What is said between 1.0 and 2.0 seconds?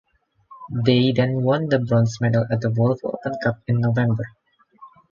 then won the